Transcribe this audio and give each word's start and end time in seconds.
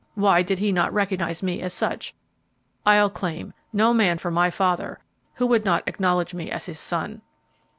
Why 0.15 0.41
did 0.41 0.57
he 0.57 0.71
not 0.71 0.91
recognize 0.91 1.43
me 1.43 1.61
as 1.61 1.75
such? 1.75 2.15
I'll 2.87 3.11
claim 3.11 3.53
no 3.71 3.93
man 3.93 4.17
for 4.17 4.31
my 4.31 4.49
father 4.49 4.99
who 5.35 5.45
would 5.45 5.63
not 5.63 5.83
acknowledge 5.85 6.33
me 6.33 6.49
as 6.49 6.65
his 6.65 6.79
son." 6.79 7.21